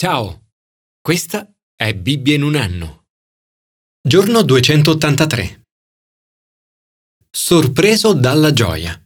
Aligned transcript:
Ciao, 0.00 0.42
questa 1.02 1.52
è 1.74 1.92
Bibbia 1.92 2.36
in 2.36 2.44
un 2.44 2.54
anno. 2.54 3.06
Giorno 4.00 4.42
283. 4.42 5.62
Sorpreso 7.28 8.12
dalla 8.12 8.52
gioia. 8.52 8.96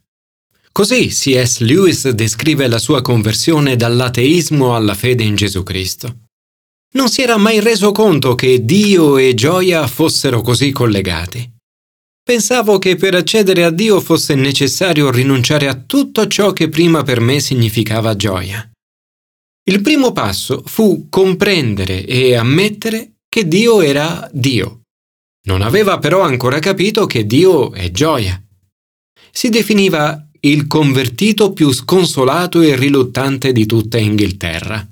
Così 0.71 1.07
C.S. 1.07 1.61
Lewis 1.61 2.11
descrive 2.11 2.69
la 2.69 2.79
sua 2.79 3.01
conversione 3.01 3.75
dall'ateismo 3.75 4.77
alla 4.77 4.93
fede 4.93 5.23
in 5.23 5.35
Gesù 5.35 5.63
Cristo. 5.63 6.27
Non 6.93 7.09
si 7.09 7.23
era 7.23 7.39
mai 7.39 7.61
reso 7.61 7.91
conto 7.91 8.35
che 8.35 8.63
Dio 8.63 9.17
e 9.17 9.33
gioia 9.33 9.87
fossero 9.87 10.43
così 10.43 10.73
collegati. 10.73 11.51
Pensavo 12.23 12.79
che 12.79 12.97
per 12.97 13.15
accedere 13.15 13.65
a 13.65 13.71
Dio 13.71 13.99
fosse 13.99 14.35
necessario 14.35 15.11
rinunciare 15.11 15.69
a 15.69 15.75
tutto 15.75 16.27
ciò 16.27 16.53
che 16.53 16.69
prima 16.69 17.03
per 17.03 17.21
me 17.21 17.41
significava 17.41 18.15
gioia. 18.15 18.72
Il 19.65 19.81
primo 19.81 20.11
passo 20.11 20.61
fu 20.67 21.07
comprendere 21.09 22.05
e 22.05 22.35
ammettere 22.35 23.19
che 23.29 23.47
Dio 23.47 23.81
era 23.81 24.29
Dio. 24.33 24.81
Non 25.47 25.63
aveva 25.63 25.99
però 25.99 26.23
ancora 26.23 26.59
capito 26.59 27.07
che 27.07 27.27
Dio 27.27 27.73
è 27.73 27.93
gioia. 27.93 28.43
Si 29.31 29.51
definiva 29.51 30.29
il 30.41 30.67
convertito 30.67 31.53
più 31.53 31.71
sconsolato 31.73 32.61
e 32.61 32.75
riluttante 32.75 33.53
di 33.53 33.65
tutta 33.65 33.99
Inghilterra. 33.99 34.85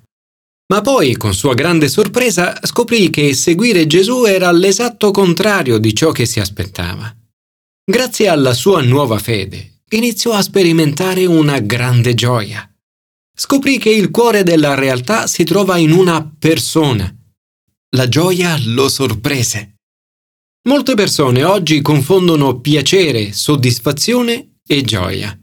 Ma 0.73 0.81
poi, 0.83 1.17
con 1.17 1.35
sua 1.35 1.55
grande 1.55 1.89
sorpresa, 1.89 2.57
scoprì 2.63 3.11
che 3.11 3.35
seguire 3.35 3.89
Gesù 3.89 4.25
era 4.25 4.53
l'esatto 4.53 5.11
contrario 5.11 5.79
di 5.79 5.93
ciò 5.93 6.13
che 6.13 6.27
si 6.27 6.39
aspettava. 6.39 7.13
Grazie 7.85 8.29
alla 8.29 8.55
sua 8.55 8.81
nuova 8.83 9.19
fede, 9.19 9.81
iniziò 9.91 10.31
a 10.31 10.43
sperimentare 10.43 11.27
una 11.27 11.59
grande 11.59 12.15
gioia 12.15 12.70
scoprì 13.41 13.79
che 13.79 13.89
il 13.89 14.11
cuore 14.11 14.43
della 14.43 14.75
realtà 14.75 15.27
si 15.27 15.45
trova 15.45 15.79
in 15.79 15.93
una 15.93 16.31
persona. 16.39 17.11
La 17.97 18.07
gioia 18.07 18.59
lo 18.67 18.91
sorprese. 18.91 19.77
Molte 20.69 20.93
persone 20.95 21.43
oggi 21.43 21.81
confondono 21.81 22.61
piacere, 22.61 23.33
soddisfazione 23.33 24.57
e 24.69 24.83
gioia. 24.83 25.35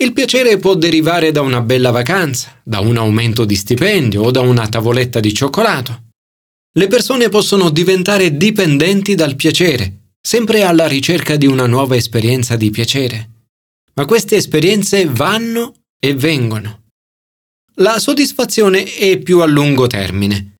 Il 0.00 0.12
piacere 0.12 0.58
può 0.58 0.76
derivare 0.76 1.32
da 1.32 1.40
una 1.40 1.60
bella 1.62 1.90
vacanza, 1.90 2.60
da 2.62 2.78
un 2.78 2.96
aumento 2.96 3.44
di 3.44 3.56
stipendio 3.56 4.22
o 4.22 4.30
da 4.30 4.42
una 4.42 4.68
tavoletta 4.68 5.18
di 5.18 5.34
cioccolato. 5.34 6.04
Le 6.78 6.86
persone 6.86 7.28
possono 7.28 7.70
diventare 7.70 8.36
dipendenti 8.36 9.16
dal 9.16 9.34
piacere, 9.34 10.12
sempre 10.20 10.62
alla 10.62 10.86
ricerca 10.86 11.34
di 11.34 11.46
una 11.46 11.66
nuova 11.66 11.96
esperienza 11.96 12.54
di 12.54 12.70
piacere. 12.70 13.30
Ma 13.94 14.04
queste 14.04 14.36
esperienze 14.36 15.06
vanno 15.06 15.74
e 15.98 16.14
vengono. 16.14 16.84
La 17.80 17.98
soddisfazione 17.98 18.84
è 18.84 19.18
più 19.18 19.40
a 19.40 19.44
lungo 19.44 19.86
termine. 19.86 20.54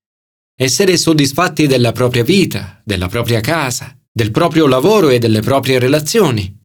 Essere 0.55 0.99
soddisfatti 0.99 1.67
della 1.67 1.93
propria 1.93 2.23
vita, 2.23 2.83
della 2.85 3.09
propria 3.09 3.41
casa, 3.41 3.99
del 4.13 4.31
proprio 4.31 4.67
lavoro 4.67 5.09
e 5.09 5.19
delle 5.19 5.41
proprie 5.41 5.79
relazioni. 5.79 6.61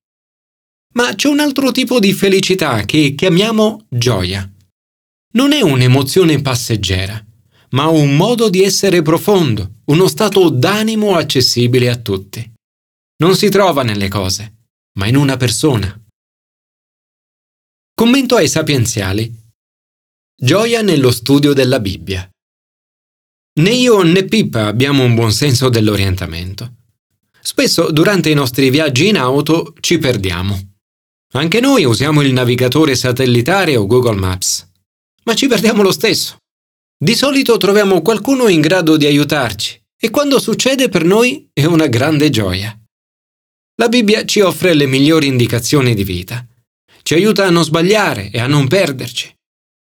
Ma 0.95 1.15
c'è 1.15 1.29
un 1.29 1.39
altro 1.39 1.71
tipo 1.71 1.99
di 1.99 2.11
felicità 2.11 2.83
che 2.83 3.15
chiamiamo 3.15 3.85
gioia. 3.87 4.49
Non 5.35 5.53
è 5.53 5.61
un'emozione 5.61 6.41
passeggera, 6.41 7.25
ma 7.69 7.87
un 7.87 8.17
modo 8.17 8.49
di 8.49 8.61
essere 8.61 9.01
profondo, 9.01 9.75
uno 9.85 10.09
stato 10.09 10.49
d'animo 10.49 11.15
accessibile 11.15 11.89
a 11.89 11.95
tutti. 11.95 12.51
Non 13.23 13.37
si 13.37 13.47
trova 13.47 13.83
nelle 13.83 14.09
cose, 14.09 14.65
ma 14.99 15.07
in 15.07 15.15
una 15.15 15.37
persona. 15.37 15.97
Commento 17.93 18.35
ai 18.35 18.49
sapienziali 18.49 19.39
Gioia 20.43 20.81
nello 20.81 21.11
studio 21.11 21.53
della 21.53 21.79
Bibbia. 21.79 22.27
Né 23.59 23.69
io 23.69 24.01
né 24.01 24.23
Pippa 24.25 24.65
abbiamo 24.65 25.03
un 25.03 25.13
buon 25.13 25.31
senso 25.31 25.69
dell'orientamento. 25.69 26.77
Spesso 27.39 27.91
durante 27.91 28.31
i 28.31 28.33
nostri 28.33 28.71
viaggi 28.71 29.09
in 29.09 29.17
auto 29.17 29.75
ci 29.81 29.99
perdiamo. 29.99 30.77
Anche 31.33 31.59
noi 31.59 31.83
usiamo 31.83 32.23
il 32.23 32.33
navigatore 32.33 32.95
satellitare 32.95 33.75
o 33.75 33.85
Google 33.85 34.15
Maps, 34.15 34.67
ma 35.25 35.35
ci 35.35 35.45
perdiamo 35.45 35.83
lo 35.83 35.91
stesso. 35.91 36.37
Di 36.97 37.13
solito 37.13 37.57
troviamo 37.57 38.01
qualcuno 38.01 38.47
in 38.47 38.61
grado 38.61 38.97
di 38.97 39.05
aiutarci 39.05 39.79
e 39.95 40.09
quando 40.09 40.39
succede 40.39 40.89
per 40.89 41.03
noi 41.03 41.51
è 41.53 41.65
una 41.65 41.85
grande 41.85 42.31
gioia. 42.31 42.75
La 43.75 43.89
Bibbia 43.89 44.25
ci 44.25 44.39
offre 44.39 44.73
le 44.73 44.87
migliori 44.87 45.27
indicazioni 45.27 45.93
di 45.93 46.03
vita. 46.03 46.43
Ci 47.03 47.13
aiuta 47.13 47.45
a 47.45 47.51
non 47.51 47.63
sbagliare 47.63 48.31
e 48.31 48.39
a 48.39 48.47
non 48.47 48.67
perderci. 48.67 49.31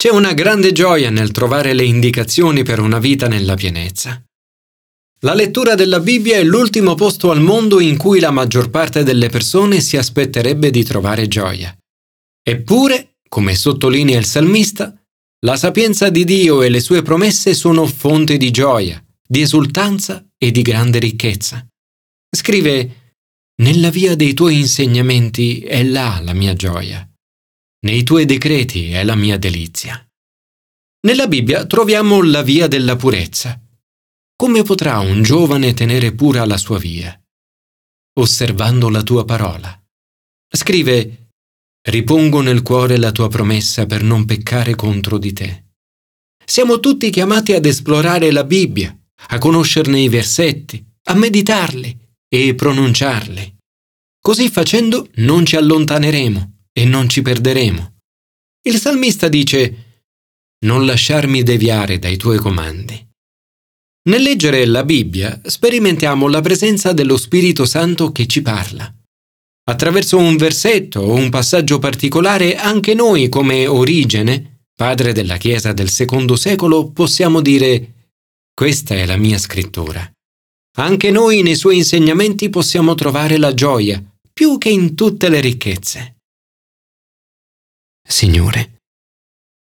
C'è 0.03 0.11
una 0.11 0.33
grande 0.33 0.73
gioia 0.73 1.11
nel 1.11 1.31
trovare 1.31 1.75
le 1.75 1.85
indicazioni 1.85 2.65
per 2.65 2.81
una 2.81 2.99
vita 2.99 3.29
nella 3.29 3.55
pienezza. 3.55 4.21
La 5.21 5.33
lettura 5.33 5.77
della 5.77 6.01
Bibbia 6.01 6.39
è 6.39 6.43
l'ultimo 6.43 6.97
posto 6.97 7.31
al 7.31 7.41
mondo 7.41 7.79
in 7.79 7.97
cui 7.97 8.19
la 8.19 8.33
maggior 8.33 8.69
parte 8.69 9.05
delle 9.05 9.29
persone 9.29 9.81
si 9.81 9.97
aspetterebbe 9.97 10.71
di 10.71 10.83
trovare 10.83 11.29
gioia. 11.29 11.73
Eppure, 12.43 13.19
come 13.29 13.55
sottolinea 13.55 14.19
il 14.19 14.25
salmista, 14.25 14.93
la 15.47 15.55
sapienza 15.55 16.11
di 16.11 16.25
Dio 16.25 16.63
e 16.63 16.69
le 16.69 16.81
sue 16.81 17.03
promesse 17.03 17.55
sono 17.55 17.87
fonte 17.87 18.39
di 18.39 18.51
gioia, 18.51 19.01
di 19.25 19.41
esultanza 19.41 20.27
e 20.37 20.51
di 20.51 20.63
grande 20.63 20.99
ricchezza. 20.99 21.65
Scrive, 22.29 23.13
Nella 23.63 23.91
via 23.91 24.17
dei 24.17 24.35
tuoi 24.35 24.59
insegnamenti 24.59 25.61
è 25.61 25.85
là 25.85 26.19
la 26.25 26.33
mia 26.33 26.55
gioia. 26.55 27.07
Nei 27.85 28.05
tuoi 28.05 28.27
decreti 28.27 28.93
è 28.93 29.03
la 29.03 29.17
mia 29.17 29.37
delizia. 29.39 30.01
Nella 31.05 31.27
Bibbia 31.27 31.67
troviamo 31.67 32.23
la 32.23 32.43
via 32.43 32.69
della 32.69 32.95
purezza. 32.95 33.61
Come 34.37 34.63
potrà 34.63 35.01
un 35.01 35.23
giovane 35.25 35.75
tenere 35.75 36.13
pura 36.15 36.47
la 36.47 36.59
sua 36.59 36.79
via? 36.79 37.21
Osservando 38.21 38.89
la 38.89 39.03
tua 39.03 39.25
parola. 39.25 39.77
Scrive, 40.49 41.31
ripongo 41.89 42.41
nel 42.41 42.63
cuore 42.63 42.99
la 42.99 43.11
tua 43.11 43.29
promessa 43.29 43.85
per 43.85 44.05
non 44.05 44.27
peccare 44.27 44.77
contro 44.77 45.19
di 45.19 45.33
te. 45.33 45.65
Siamo 46.45 46.79
tutti 46.79 47.11
chiamati 47.11 47.53
ad 47.53 47.67
esplorare 47.67 48.31
la 48.31 48.45
Bibbia, 48.45 48.97
a 49.31 49.39
conoscerne 49.39 49.99
i 49.99 50.09
versetti, 50.09 50.85
a 51.07 51.15
meditarli 51.15 51.99
e 52.29 52.55
pronunciarli. 52.55 53.57
Così 54.21 54.49
facendo 54.51 55.09
non 55.15 55.45
ci 55.45 55.57
allontaneremo 55.57 56.52
e 56.73 56.85
non 56.85 57.09
ci 57.09 57.23
perderemo. 57.23 57.95
Il 58.65 58.79
salmista 58.79 59.29
dice, 59.29 60.05
non 60.65 60.87
lasciarmi 60.87 61.43
deviare 61.43 61.99
dai 61.99 62.17
tuoi 62.17 62.39
comandi. 62.39 63.09
Nel 64.05 64.23
leggere 64.23 64.65
la 64.67 64.85
Bibbia 64.85 65.41
sperimentiamo 65.45 66.27
la 66.29 66.41
presenza 66.41 66.93
dello 66.93 67.17
Spirito 67.17 67.65
Santo 67.65 68.11
che 68.11 68.27
ci 68.27 68.43
parla. 68.43 68.93
Attraverso 69.65 70.19
un 70.19 70.37
versetto 70.37 71.01
o 71.01 71.15
un 71.15 71.31
passaggio 71.31 71.79
particolare, 71.79 72.57
anche 72.57 72.95
noi 72.95 73.29
come 73.29 73.67
Origene, 73.67 74.65
padre 74.75 75.13
della 75.13 75.37
Chiesa 75.37 75.73
del 75.73 75.89
secondo 75.89 76.35
secolo, 76.35 76.91
possiamo 76.91 77.41
dire 77.41 77.93
questa 78.53 78.95
è 78.95 79.07
la 79.07 79.17
mia 79.17 79.39
scrittura. 79.39 80.11
Anche 80.79 81.11
noi 81.11 81.43
nei 81.43 81.55
suoi 81.55 81.77
insegnamenti 81.77 82.49
possiamo 82.49 82.95
trovare 82.95 83.39
la 83.39 83.55
gioia, 83.55 84.03
più 84.33 84.59
che 84.59 84.71
in 84.71 84.95
tutte 84.95 85.29
le 85.29 85.41
ricchezze. 85.41 86.22
Signore, 88.07 88.83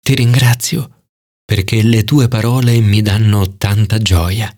ti 0.02 0.14
ringrazio 0.14 1.08
perché 1.44 1.82
le 1.82 2.04
tue 2.04 2.28
parole 2.28 2.80
mi 2.80 3.02
danno 3.02 3.56
tanta 3.58 3.98
gioia. 3.98 4.56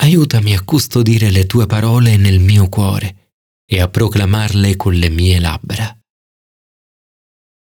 Aiutami 0.00 0.54
a 0.54 0.62
custodire 0.62 1.30
le 1.30 1.46
tue 1.46 1.66
parole 1.66 2.16
nel 2.16 2.40
mio 2.40 2.68
cuore 2.68 3.34
e 3.64 3.80
a 3.80 3.88
proclamarle 3.88 4.76
con 4.76 4.94
le 4.94 5.08
mie 5.08 5.38
labbra. 5.38 5.96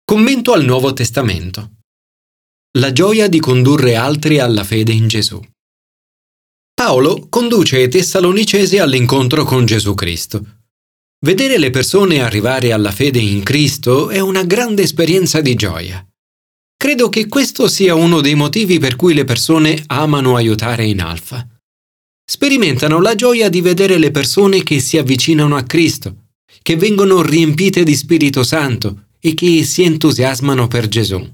Commento 0.04 0.54
al 0.54 0.64
Nuovo 0.64 0.94
Testamento. 0.94 1.78
La 2.78 2.92
gioia 2.92 3.28
di 3.28 3.40
condurre 3.40 3.96
altri 3.96 4.40
alla 4.40 4.64
fede 4.64 4.94
in 4.94 5.08
Gesù. 5.08 5.40
Paolo 6.74 7.28
conduce 7.30 7.82
i 7.82 7.90
Tessalonicesi 7.90 8.78
all'incontro 8.78 9.44
con 9.44 9.66
Gesù 9.66 9.94
Cristo 9.94 10.63
Vedere 11.24 11.58
le 11.58 11.70
persone 11.70 12.22
arrivare 12.22 12.74
alla 12.74 12.92
fede 12.92 13.20
in 13.20 13.44
Cristo 13.44 14.10
è 14.10 14.20
una 14.20 14.44
grande 14.44 14.82
esperienza 14.82 15.40
di 15.40 15.56
gioia. 15.56 16.06
Credo 16.76 17.08
che 17.08 17.30
questo 17.30 17.70
sia 17.70 17.96
uno 17.96 18.20
dei 18.20 18.36
motivi 18.36 18.78
per 18.78 18.98
cui 18.98 19.14
le 19.14 19.24
persone 19.24 19.82
amano 19.88 20.36
aiutare 20.36 20.84
in 20.84 21.00
Alfa. 21.00 21.48
Sperimentano 22.30 23.00
la 23.00 23.16
gioia 23.16 23.48
di 23.48 23.62
vedere 23.62 23.98
le 23.98 24.12
persone 24.12 24.64
che 24.64 24.82
si 24.82 24.98
avvicinano 24.98 25.56
a 25.56 25.64
Cristo, 25.64 26.26
che 26.62 26.76
vengono 26.76 27.22
riempite 27.22 27.84
di 27.84 27.96
Spirito 27.96 28.44
Santo 28.44 29.06
e 29.22 29.34
che 29.34 29.64
si 29.64 29.84
entusiasmano 29.84 30.68
per 30.68 30.90
Gesù. 30.90 31.26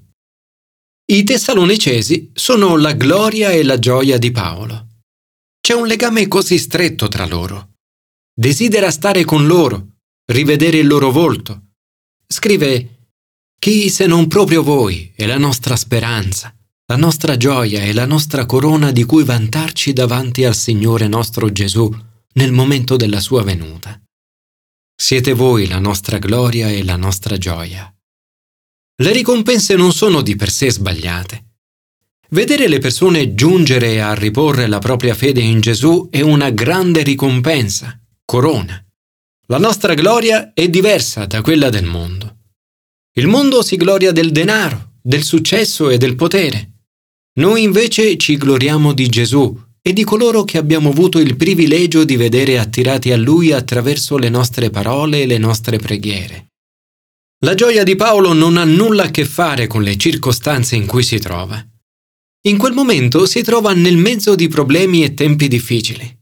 I 1.05 1.23
Tessalonicesi 1.23 2.29
sono 2.35 2.77
la 2.77 2.93
gloria 2.93 3.49
e 3.49 3.63
la 3.63 3.79
gioia 3.79 4.19
di 4.19 4.29
Paolo. 4.29 4.87
C'è 5.59 5.73
un 5.73 5.87
legame 5.87 6.27
così 6.27 6.59
stretto 6.59 7.07
tra 7.07 7.25
loro 7.25 7.68
desidera 8.39 8.89
stare 8.89 9.25
con 9.25 9.45
loro, 9.47 9.95
rivedere 10.31 10.77
il 10.77 10.87
loro 10.87 11.11
volto. 11.11 11.71
Scrive, 12.25 13.07
Chi 13.59 13.89
se 13.89 14.05
non 14.05 14.27
proprio 14.27 14.63
voi 14.63 15.11
è 15.13 15.25
la 15.25 15.37
nostra 15.37 15.75
speranza, 15.75 16.55
la 16.85 16.95
nostra 16.95 17.35
gioia 17.35 17.81
e 17.81 17.91
la 17.91 18.05
nostra 18.05 18.45
corona 18.45 18.91
di 18.91 19.03
cui 19.03 19.25
vantarci 19.25 19.91
davanti 19.91 20.45
al 20.45 20.55
Signore 20.55 21.09
nostro 21.09 21.51
Gesù 21.51 21.93
nel 22.35 22.53
momento 22.53 22.95
della 22.95 23.19
sua 23.19 23.43
venuta. 23.43 24.01
Siete 24.95 25.33
voi 25.33 25.67
la 25.67 25.79
nostra 25.79 26.17
gloria 26.17 26.69
e 26.69 26.81
la 26.85 26.95
nostra 26.95 27.37
gioia. 27.37 27.93
Le 29.01 29.11
ricompense 29.11 29.75
non 29.75 29.91
sono 29.91 30.21
di 30.21 30.37
per 30.37 30.49
sé 30.49 30.71
sbagliate. 30.71 31.55
Vedere 32.29 32.69
le 32.69 32.79
persone 32.79 33.33
giungere 33.33 34.01
a 34.01 34.13
riporre 34.13 34.67
la 34.67 34.79
propria 34.79 35.13
fede 35.13 35.41
in 35.41 35.59
Gesù 35.59 36.07
è 36.09 36.21
una 36.21 36.51
grande 36.51 37.03
ricompensa, 37.03 37.99
corona. 38.29 38.79
La 39.47 39.57
nostra 39.57 39.95
gloria 39.95 40.53
è 40.53 40.69
diversa 40.69 41.25
da 41.25 41.41
quella 41.41 41.71
del 41.71 41.85
mondo. 41.85 42.35
Il 43.17 43.25
mondo 43.25 43.63
si 43.63 43.75
gloria 43.75 44.11
del 44.11 44.31
denaro, 44.31 44.97
del 45.01 45.23
successo 45.23 45.89
e 45.89 45.97
del 45.97 46.13
potere. 46.13 46.83
Noi 47.39 47.63
invece 47.63 48.17
ci 48.17 48.37
gloriamo 48.37 48.93
di 48.93 49.07
Gesù 49.09 49.59
e 49.81 49.93
di 49.93 50.03
coloro 50.03 50.43
che 50.43 50.59
abbiamo 50.59 50.89
avuto 50.89 51.17
il 51.17 51.37
privilegio 51.37 52.03
di 52.03 52.17
vedere 52.17 52.59
attirati 52.59 53.11
a 53.11 53.17
Lui 53.17 53.51
attraverso 53.51 54.15
le 54.19 54.29
nostre 54.29 54.69
parole 54.69 55.23
e 55.23 55.25
le 55.25 55.39
nostre 55.39 55.77
preghiere. 55.79 56.49
La 57.43 57.55
gioia 57.55 57.83
di 57.83 57.95
Paolo 57.95 58.33
non 58.33 58.57
ha 58.57 58.63
nulla 58.63 59.05
a 59.05 59.09
che 59.09 59.25
fare 59.25 59.65
con 59.65 59.81
le 59.81 59.97
circostanze 59.97 60.75
in 60.75 60.85
cui 60.85 61.01
si 61.01 61.17
trova. 61.17 61.59
In 62.43 62.59
quel 62.59 62.73
momento 62.73 63.25
si 63.25 63.41
trova 63.41 63.73
nel 63.73 63.97
mezzo 63.97 64.35
di 64.35 64.47
problemi 64.47 65.03
e 65.03 65.15
tempi 65.15 65.47
difficili. 65.47 66.17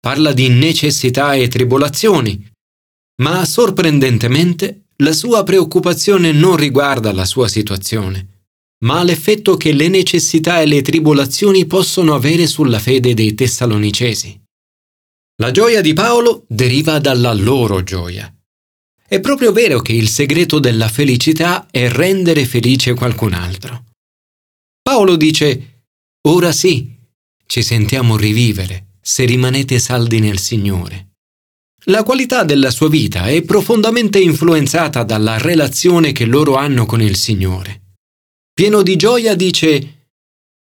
Parla 0.00 0.32
di 0.32 0.48
necessità 0.48 1.34
e 1.34 1.46
tribolazioni, 1.48 2.50
ma 3.20 3.44
sorprendentemente 3.44 4.86
la 4.96 5.12
sua 5.12 5.44
preoccupazione 5.44 6.32
non 6.32 6.56
riguarda 6.56 7.12
la 7.12 7.26
sua 7.26 7.48
situazione, 7.48 8.44
ma 8.84 9.02
l'effetto 9.02 9.58
che 9.58 9.72
le 9.72 9.88
necessità 9.88 10.62
e 10.62 10.66
le 10.66 10.80
tribolazioni 10.80 11.66
possono 11.66 12.14
avere 12.14 12.46
sulla 12.46 12.78
fede 12.78 13.12
dei 13.12 13.34
Tessalonicesi. 13.34 14.40
La 15.36 15.50
gioia 15.50 15.82
di 15.82 15.92
Paolo 15.92 16.44
deriva 16.48 16.98
dalla 16.98 17.34
loro 17.34 17.82
gioia. 17.82 18.34
È 19.06 19.20
proprio 19.20 19.52
vero 19.52 19.80
che 19.80 19.92
il 19.92 20.08
segreto 20.08 20.58
della 20.58 20.88
felicità 20.88 21.66
è 21.70 21.90
rendere 21.90 22.46
felice 22.46 22.94
qualcun 22.94 23.34
altro. 23.34 23.84
Paolo 24.80 25.16
dice, 25.16 25.82
ora 26.22 26.52
sì, 26.52 26.96
ci 27.44 27.62
sentiamo 27.62 28.16
rivivere 28.16 28.88
se 29.00 29.24
rimanete 29.24 29.78
saldi 29.78 30.20
nel 30.20 30.38
Signore. 30.38 31.08
La 31.84 32.02
qualità 32.02 32.44
della 32.44 32.70
sua 32.70 32.88
vita 32.88 33.26
è 33.26 33.42
profondamente 33.42 34.20
influenzata 34.20 35.02
dalla 35.02 35.38
relazione 35.38 36.12
che 36.12 36.26
loro 36.26 36.56
hanno 36.56 36.84
con 36.84 37.00
il 37.00 37.16
Signore. 37.16 37.94
Pieno 38.52 38.82
di 38.82 38.96
gioia 38.96 39.34
dice, 39.34 40.08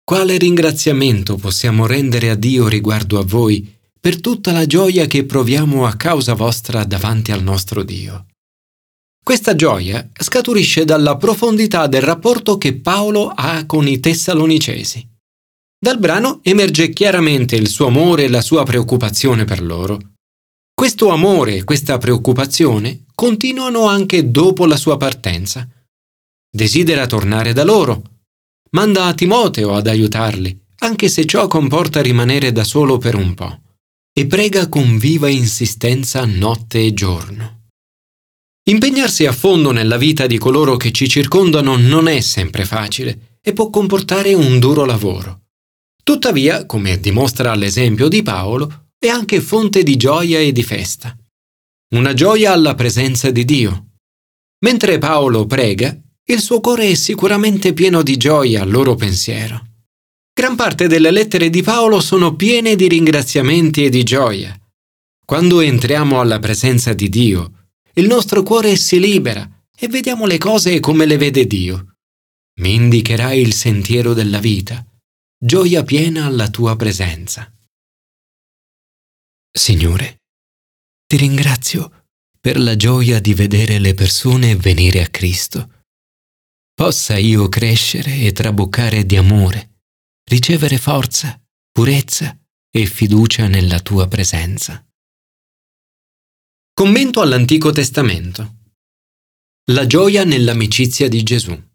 quale 0.02 0.38
ringraziamento 0.38 1.36
possiamo 1.36 1.86
rendere 1.86 2.30
a 2.30 2.34
Dio 2.34 2.66
riguardo 2.66 3.18
a 3.18 3.24
voi 3.24 3.70
per 4.00 4.20
tutta 4.20 4.52
la 4.52 4.66
gioia 4.66 5.06
che 5.06 5.24
proviamo 5.24 5.86
a 5.86 5.94
causa 5.94 6.34
vostra 6.34 6.84
davanti 6.84 7.30
al 7.30 7.42
nostro 7.42 7.82
Dio. 7.82 8.26
Questa 9.22 9.54
gioia 9.54 10.08
scaturisce 10.12 10.84
dalla 10.84 11.16
profondità 11.16 11.86
del 11.86 12.02
rapporto 12.02 12.58
che 12.58 12.74
Paolo 12.74 13.28
ha 13.28 13.64
con 13.66 13.86
i 13.86 14.00
Tessalonicesi. 14.00 15.08
Dal 15.82 15.98
brano 15.98 16.38
emerge 16.44 16.90
chiaramente 16.90 17.56
il 17.56 17.66
suo 17.66 17.88
amore 17.88 18.22
e 18.22 18.28
la 18.28 18.40
sua 18.40 18.62
preoccupazione 18.62 19.44
per 19.44 19.60
loro. 19.60 19.98
Questo 20.72 21.08
amore 21.08 21.56
e 21.56 21.64
questa 21.64 21.98
preoccupazione 21.98 23.06
continuano 23.16 23.88
anche 23.88 24.30
dopo 24.30 24.64
la 24.66 24.76
sua 24.76 24.96
partenza. 24.96 25.68
Desidera 26.48 27.08
tornare 27.08 27.52
da 27.52 27.64
loro. 27.64 28.00
Manda 28.70 29.06
a 29.06 29.14
Timoteo 29.14 29.74
ad 29.74 29.88
aiutarli, 29.88 30.56
anche 30.82 31.08
se 31.08 31.26
ciò 31.26 31.48
comporta 31.48 32.00
rimanere 32.00 32.52
da 32.52 32.62
solo 32.62 32.98
per 32.98 33.16
un 33.16 33.34
po', 33.34 33.60
e 34.12 34.26
prega 34.26 34.68
con 34.68 34.98
viva 34.98 35.28
insistenza 35.28 36.24
notte 36.24 36.78
e 36.78 36.94
giorno. 36.94 37.62
Impegnarsi 38.70 39.26
a 39.26 39.32
fondo 39.32 39.72
nella 39.72 39.96
vita 39.96 40.28
di 40.28 40.38
coloro 40.38 40.76
che 40.76 40.92
ci 40.92 41.08
circondano 41.08 41.76
non 41.76 42.06
è 42.06 42.20
sempre 42.20 42.64
facile 42.64 43.38
e 43.42 43.52
può 43.52 43.68
comportare 43.68 44.32
un 44.32 44.60
duro 44.60 44.84
lavoro. 44.84 45.41
Tuttavia, 46.02 46.66
come 46.66 46.98
dimostra 46.98 47.54
l'esempio 47.54 48.08
di 48.08 48.22
Paolo, 48.22 48.88
è 48.98 49.08
anche 49.08 49.40
fonte 49.40 49.82
di 49.82 49.96
gioia 49.96 50.40
e 50.40 50.52
di 50.52 50.62
festa. 50.62 51.16
Una 51.94 52.12
gioia 52.12 52.52
alla 52.52 52.74
presenza 52.74 53.30
di 53.30 53.44
Dio. 53.44 53.86
Mentre 54.64 54.98
Paolo 54.98 55.46
prega, 55.46 55.96
il 56.26 56.40
suo 56.40 56.60
cuore 56.60 56.90
è 56.90 56.94
sicuramente 56.94 57.72
pieno 57.72 58.02
di 58.02 58.16
gioia 58.16 58.62
al 58.62 58.70
loro 58.70 58.94
pensiero. 58.94 59.60
Gran 60.32 60.56
parte 60.56 60.86
delle 60.86 61.10
lettere 61.10 61.50
di 61.50 61.62
Paolo 61.62 62.00
sono 62.00 62.34
piene 62.34 62.74
di 62.74 62.88
ringraziamenti 62.88 63.84
e 63.84 63.90
di 63.90 64.02
gioia. 64.02 64.56
Quando 65.24 65.60
entriamo 65.60 66.20
alla 66.20 66.38
presenza 66.38 66.94
di 66.94 67.08
Dio, 67.08 67.68
il 67.94 68.06
nostro 68.06 68.42
cuore 68.42 68.76
si 68.76 68.98
libera 68.98 69.48
e 69.76 69.88
vediamo 69.88 70.26
le 70.26 70.38
cose 70.38 70.80
come 70.80 71.06
le 71.06 71.16
vede 71.16 71.46
Dio. 71.46 71.96
Mi 72.60 72.74
indicherai 72.74 73.40
il 73.40 73.52
sentiero 73.52 74.14
della 74.14 74.38
vita, 74.38 74.84
gioia 75.44 75.82
piena 75.82 76.26
alla 76.26 76.48
tua 76.48 76.76
presenza. 76.76 77.52
Signore, 79.50 80.22
ti 81.04 81.16
ringrazio 81.16 82.06
per 82.38 82.60
la 82.60 82.76
gioia 82.76 83.20
di 83.20 83.34
vedere 83.34 83.80
le 83.80 83.92
persone 83.92 84.54
venire 84.54 85.02
a 85.02 85.08
Cristo. 85.08 85.86
Possa 86.72 87.18
io 87.18 87.48
crescere 87.48 88.20
e 88.20 88.30
traboccare 88.30 89.04
di 89.04 89.16
amore, 89.16 89.80
ricevere 90.30 90.78
forza, 90.78 91.42
purezza 91.72 92.38
e 92.70 92.86
fiducia 92.86 93.48
nella 93.48 93.80
tua 93.80 94.06
presenza. 94.06 94.86
Commento 96.72 97.20
all'Antico 97.20 97.72
Testamento. 97.72 98.58
La 99.72 99.86
gioia 99.86 100.22
nell'amicizia 100.22 101.08
di 101.08 101.24
Gesù. 101.24 101.70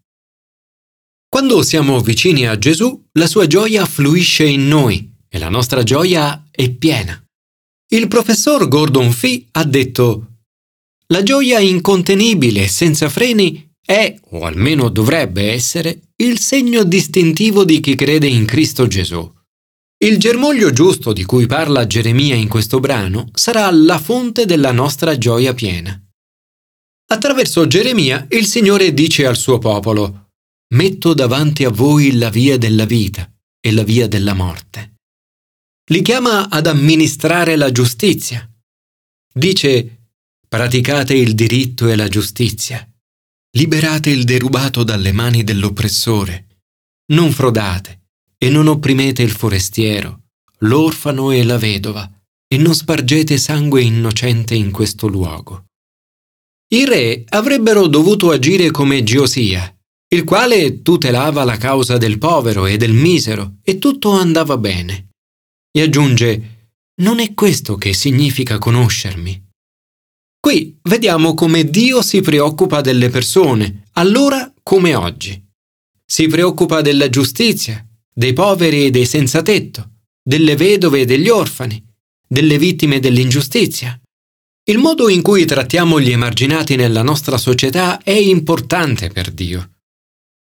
Quando 1.30 1.62
siamo 1.62 2.00
vicini 2.00 2.46
a 2.46 2.56
Gesù, 2.56 3.06
la 3.12 3.26
sua 3.26 3.46
gioia 3.46 3.84
fluisce 3.84 4.44
in 4.44 4.66
noi 4.66 5.14
e 5.28 5.38
la 5.38 5.50
nostra 5.50 5.82
gioia 5.82 6.48
è 6.50 6.70
piena. 6.70 7.22
Il 7.90 8.08
professor 8.08 8.66
Gordon 8.66 9.12
Fee 9.12 9.46
ha 9.52 9.64
detto 9.64 10.38
La 11.08 11.22
gioia 11.22 11.58
incontenibile 11.58 12.64
e 12.64 12.68
senza 12.68 13.10
freni 13.10 13.74
è, 13.84 14.18
o 14.30 14.44
almeno 14.44 14.88
dovrebbe 14.88 15.52
essere, 15.52 16.12
il 16.16 16.38
segno 16.38 16.82
distintivo 16.84 17.64
di 17.64 17.80
chi 17.80 17.94
crede 17.94 18.26
in 18.26 18.46
Cristo 18.46 18.86
Gesù. 18.86 19.30
Il 19.98 20.18
germoglio 20.18 20.70
giusto 20.70 21.12
di 21.12 21.24
cui 21.24 21.46
parla 21.46 21.86
Geremia 21.86 22.36
in 22.36 22.48
questo 22.48 22.80
brano 22.80 23.28
sarà 23.34 23.70
la 23.70 23.98
fonte 23.98 24.46
della 24.46 24.72
nostra 24.72 25.18
gioia 25.18 25.52
piena. 25.52 26.00
Attraverso 27.10 27.66
Geremia 27.66 28.26
il 28.30 28.46
Signore 28.46 28.94
dice 28.94 29.26
al 29.26 29.36
suo 29.36 29.58
popolo, 29.58 30.27
Metto 30.74 31.14
davanti 31.14 31.64
a 31.64 31.70
voi 31.70 32.12
la 32.18 32.28
via 32.28 32.58
della 32.58 32.84
vita 32.84 33.32
e 33.58 33.72
la 33.72 33.84
via 33.84 34.06
della 34.06 34.34
morte. 34.34 34.96
Li 35.90 36.02
chiama 36.02 36.50
ad 36.50 36.66
amministrare 36.66 37.56
la 37.56 37.72
giustizia. 37.72 38.46
Dice, 39.32 40.08
praticate 40.46 41.14
il 41.14 41.34
diritto 41.34 41.88
e 41.88 41.96
la 41.96 42.08
giustizia. 42.08 42.86
Liberate 43.56 44.10
il 44.10 44.24
derubato 44.24 44.82
dalle 44.84 45.12
mani 45.12 45.42
dell'oppressore. 45.42 46.60
Non 47.12 47.32
frodate 47.32 48.08
e 48.36 48.50
non 48.50 48.66
opprimete 48.66 49.22
il 49.22 49.30
forestiero, 49.30 50.24
l'orfano 50.58 51.30
e 51.30 51.44
la 51.44 51.56
vedova, 51.56 52.12
e 52.46 52.58
non 52.58 52.74
spargete 52.74 53.38
sangue 53.38 53.80
innocente 53.80 54.54
in 54.54 54.70
questo 54.70 55.06
luogo. 55.06 55.64
I 56.74 56.84
re 56.84 57.24
avrebbero 57.26 57.86
dovuto 57.86 58.30
agire 58.30 58.70
come 58.70 59.02
Giosia, 59.02 59.74
il 60.10 60.24
quale 60.24 60.80
tutelava 60.82 61.44
la 61.44 61.56
causa 61.56 61.98
del 61.98 62.18
povero 62.18 62.64
e 62.66 62.76
del 62.76 62.92
misero, 62.92 63.56
e 63.62 63.78
tutto 63.78 64.10
andava 64.10 64.56
bene. 64.56 65.08
E 65.70 65.82
aggiunge, 65.82 66.70
non 67.02 67.18
è 67.18 67.34
questo 67.34 67.76
che 67.76 67.92
significa 67.92 68.58
conoscermi. 68.58 69.46
Qui 70.40 70.78
vediamo 70.82 71.34
come 71.34 71.68
Dio 71.68 72.00
si 72.00 72.20
preoccupa 72.22 72.80
delle 72.80 73.10
persone, 73.10 73.88
allora 73.92 74.50
come 74.62 74.94
oggi. 74.94 75.44
Si 76.06 76.26
preoccupa 76.26 76.80
della 76.80 77.10
giustizia, 77.10 77.86
dei 78.10 78.32
poveri 78.32 78.86
e 78.86 78.90
dei 78.90 79.04
senza 79.04 79.42
tetto, 79.42 79.90
delle 80.22 80.56
vedove 80.56 81.00
e 81.00 81.04
degli 81.04 81.28
orfani, 81.28 81.84
delle 82.26 82.56
vittime 82.56 82.98
dell'ingiustizia. 82.98 84.00
Il 84.64 84.78
modo 84.78 85.08
in 85.08 85.20
cui 85.20 85.44
trattiamo 85.44 86.00
gli 86.00 86.10
emarginati 86.10 86.76
nella 86.76 87.02
nostra 87.02 87.36
società 87.36 88.02
è 88.02 88.12
importante 88.12 89.08
per 89.08 89.30
Dio. 89.30 89.77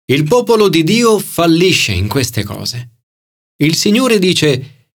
Il 0.09 0.23
popolo 0.23 0.69
di 0.69 0.83
Dio 0.83 1.19
fallisce 1.19 1.91
in 1.91 2.07
queste 2.07 2.43
cose. 2.43 3.01
Il 3.57 3.75
Signore 3.75 4.17
dice, 4.17 4.89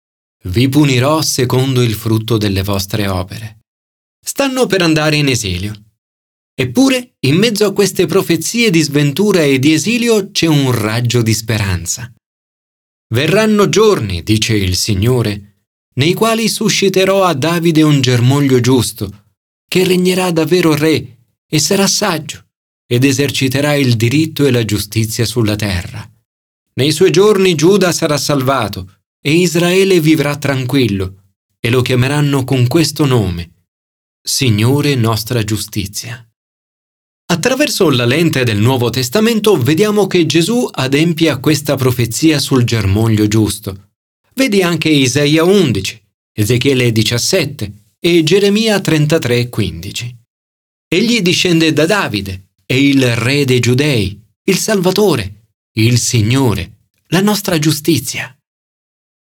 vi 0.47 0.69
punirò 0.69 1.23
secondo 1.23 1.83
il 1.83 1.95
frutto 1.95 2.37
delle 2.37 2.65
vostre 2.65 3.07
opere. 3.07 3.61
Stanno 4.21 4.67
per 4.67 4.83
andare 4.83 5.15
in 5.15 5.29
esilio. 5.29 5.73
Eppure, 6.53 7.15
in 7.21 7.37
mezzo 7.37 7.65
a 7.65 7.73
queste 7.73 8.07
profezie 8.07 8.71
di 8.71 8.81
sventura 8.81 9.43
e 9.43 9.61
di 9.61 9.73
esilio 9.73 10.33
c'è 10.33 10.47
un 10.47 10.73
raggio 10.73 11.23
di 11.23 11.33
speranza. 11.33 12.13
Verranno 13.15 13.69
giorni, 13.69 14.25
dice 14.25 14.57
il 14.57 14.75
Signore, 14.75 15.67
nei 15.95 16.15
quali 16.15 16.49
susciterò 16.49 17.23
a 17.23 17.35
Davide 17.35 17.83
un 17.83 18.01
germoglio 18.01 18.59
giusto, 18.59 19.27
che 19.69 19.85
regnerà 19.85 20.33
davvero 20.33 20.75
re 20.75 21.19
e 21.47 21.59
sarà 21.61 21.87
saggio, 21.87 22.44
ed 22.95 23.05
eserciterà 23.05 23.75
il 23.75 23.97
diritto 23.97 24.47
e 24.47 24.53
la 24.53 24.65
giustizia 24.65 25.25
sulla 25.25 25.57
terra. 25.57 26.09
Nei 26.75 26.93
suoi 26.93 27.11
giorni 27.11 27.57
Giuda 27.57 27.91
sarà 27.91 28.17
salvato 28.17 29.01
e 29.21 29.33
Israele 29.33 29.99
vivrà 30.01 30.37
tranquillo, 30.37 31.23
e 31.59 31.71
lo 31.71 31.83
chiameranno 31.83 32.45
con 32.45 32.69
questo 32.69 33.05
nome, 33.05 33.67
Signore 34.23 34.95
nostra 34.95 35.43
giustizia. 35.43 36.25
Attraverso 37.27 37.91
la 37.91 38.05
lente 38.05 38.45
del 38.45 38.59
Nuovo 38.59 38.91
Testamento 38.91 39.57
vediamo 39.57 40.07
che 40.07 40.25
Gesù 40.25 40.69
adempie 40.71 41.31
a 41.31 41.39
questa 41.39 41.75
profezia 41.75 42.39
sul 42.39 42.63
germoglio 42.63 43.27
giusto. 43.27 43.91
Vedi 44.35 44.63
anche 44.63 44.89
Isaia 44.89 45.43
11, 45.43 46.03
Ezechiele 46.33 46.93
17 46.93 47.73
e 47.99 48.23
Geremia 48.23 48.79
33:15. 48.79 50.15
Egli 50.87 51.23
discende 51.23 51.73
da 51.73 51.87
Davide, 51.87 52.44
è 52.67 52.75
il 52.75 53.15
re 53.15 53.45
dei 53.45 53.61
giudei, 53.61 54.21
il 54.45 54.57
Salvatore, 54.57 55.49
il 55.77 55.99
Signore, 55.99 56.89
la 57.09 57.21
nostra 57.21 57.59
giustizia. 57.59 58.35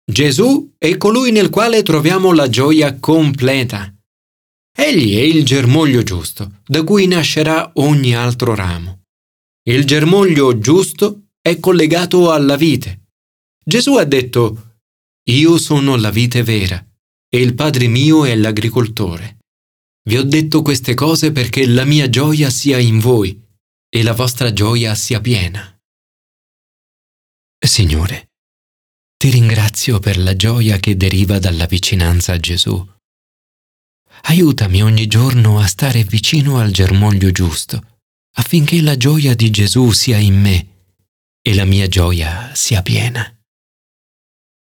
Gesù 0.08 0.74
è 0.78 0.96
colui 0.96 1.32
nel 1.32 1.50
quale 1.50 1.82
troviamo 1.82 2.32
la 2.32 2.48
gioia 2.48 2.98
completa. 2.98 3.92
Egli 4.78 5.16
è 5.16 5.20
il 5.20 5.44
germoglio 5.44 6.02
giusto, 6.02 6.60
da 6.64 6.84
cui 6.84 7.06
nascerà 7.06 7.72
ogni 7.74 8.14
altro 8.14 8.54
ramo. 8.54 9.02
Il 9.68 9.84
germoglio 9.84 10.58
giusto 10.58 11.28
è 11.40 11.58
collegato 11.58 12.30
alla 12.30 12.56
vite. 12.56 13.08
Gesù 13.64 13.94
ha 13.94 14.04
detto, 14.04 14.78
Io 15.30 15.58
sono 15.58 15.96
la 15.96 16.10
vite 16.10 16.42
vera, 16.42 16.84
e 17.28 17.40
il 17.40 17.54
Padre 17.54 17.88
mio 17.88 18.24
è 18.24 18.34
l'agricoltore. 18.36 19.35
Vi 20.06 20.16
ho 20.16 20.22
detto 20.22 20.62
queste 20.62 20.94
cose 20.94 21.32
perché 21.32 21.66
la 21.66 21.84
mia 21.84 22.08
gioia 22.08 22.48
sia 22.48 22.78
in 22.78 23.00
voi 23.00 23.42
e 23.88 24.02
la 24.04 24.12
vostra 24.12 24.52
gioia 24.52 24.94
sia 24.94 25.20
piena. 25.20 25.80
Signore, 27.58 28.30
ti 29.16 29.30
ringrazio 29.30 29.98
per 29.98 30.18
la 30.18 30.36
gioia 30.36 30.78
che 30.78 30.96
deriva 30.96 31.40
dalla 31.40 31.66
vicinanza 31.66 32.34
a 32.34 32.38
Gesù. 32.38 32.88
Aiutami 34.22 34.80
ogni 34.80 35.08
giorno 35.08 35.58
a 35.58 35.66
stare 35.66 36.04
vicino 36.04 36.58
al 36.58 36.70
germoglio 36.70 37.32
giusto, 37.32 38.00
affinché 38.36 38.80
la 38.82 38.96
gioia 38.96 39.34
di 39.34 39.50
Gesù 39.50 39.90
sia 39.90 40.18
in 40.18 40.40
me 40.40 40.68
e 41.42 41.52
la 41.52 41.64
mia 41.64 41.88
gioia 41.88 42.54
sia 42.54 42.80
piena. 42.82 43.35